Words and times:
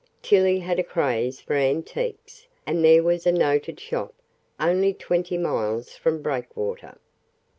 Tillie 0.23 0.57
had 0.61 0.79
a 0.79 0.83
craze 0.83 1.39
for 1.41 1.53
antiques, 1.53 2.47
and 2.65 2.83
there 2.83 3.03
was 3.03 3.27
a 3.27 3.31
noted 3.31 3.79
shop 3.79 4.15
only 4.59 4.95
twenty 4.95 5.37
miles 5.37 5.91
from 5.95 6.23
Breakwater. 6.23 6.97